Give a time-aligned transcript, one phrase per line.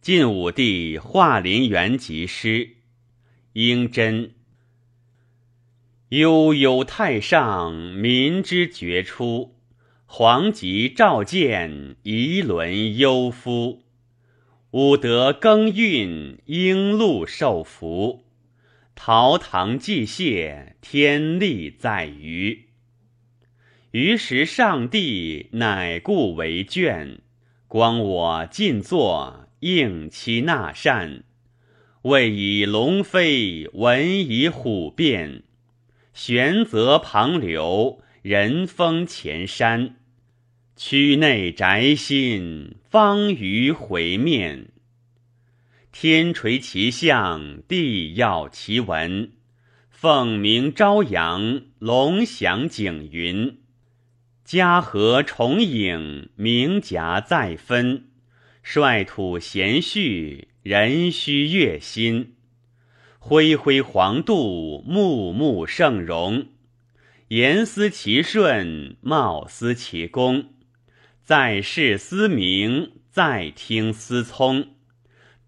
[0.00, 2.76] 晋武帝华林元吉诗，
[3.52, 4.32] 应真。
[6.08, 9.56] 悠悠太上，民之绝出；
[10.06, 13.82] 皇极召见，夷伦忧夫。
[14.70, 18.24] 武德更运，应禄受福。
[18.94, 22.68] 陶唐祭谢，天力在于。
[23.90, 27.18] 于时上帝乃故为眷，
[27.68, 29.49] 光我尽作。
[29.60, 31.24] 应其纳善，
[32.02, 35.42] 谓以龙飞，闻以虎变。
[36.12, 39.96] 玄泽旁流，人峰前山。
[40.76, 44.68] 区内宅心，方于回面。
[45.92, 49.32] 天垂其象，地耀其文。
[49.90, 53.58] 凤鸣朝阳，龙翔景云。
[54.42, 58.09] 嘉禾重影，鸣夹再分。
[58.62, 62.34] 率土贤序，壬戌月辛，
[63.18, 66.46] 恢恢黄度，穆穆圣容。
[67.28, 70.46] 言思其顺，貌思其功。
[71.22, 74.68] 在世思明，在听思聪。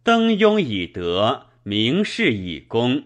[0.03, 3.05] 登庸以德，明示以功。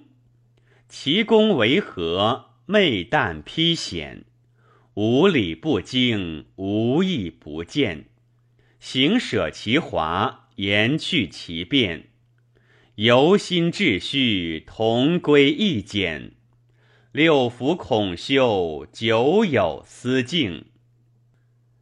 [0.89, 2.51] 其功为何？
[2.69, 4.25] 昧旦披显，
[4.95, 8.07] 无礼不惊，无义不见。
[8.79, 12.09] 行舍其华，言去其变，
[12.97, 16.33] 由心秩序，同归意简。
[17.13, 20.67] 六福孔修，久有思敬。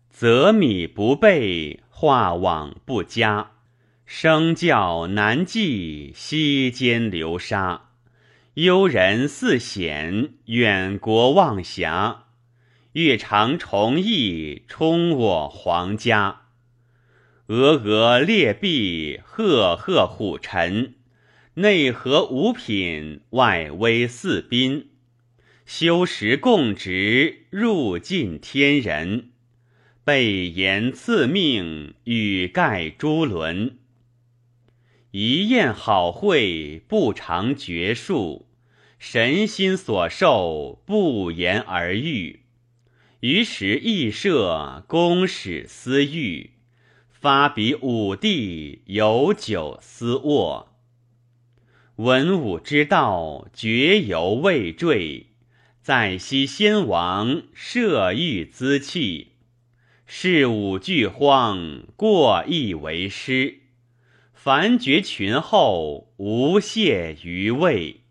[0.08, 3.50] 则米不备，化往不佳。
[4.06, 7.90] 生教难继，息间流沙。
[8.54, 12.26] 幽人似险，远国望侠。
[12.92, 16.42] 欲尝重义，充我皇家。
[17.46, 20.94] 峨峨列壁，赫赫虎臣，
[21.56, 24.88] 内合五品，外威四宾。
[25.66, 29.32] 修实共职，入尽天人。
[30.04, 33.76] 备言赐命，语盖诸伦。
[35.10, 38.48] 一宴好会，不尝绝数。
[38.98, 42.40] 神心所受，不言而喻。
[43.20, 46.53] 于时亦设，公使私欲。
[47.24, 50.74] 发比武帝，有酒思卧。
[51.96, 55.28] 文武之道，绝犹未坠。
[55.80, 59.28] 在昔先王，设御滋气。
[60.04, 63.60] 事武俱荒，过意为师。
[64.34, 68.02] 凡绝群后，无谢于位。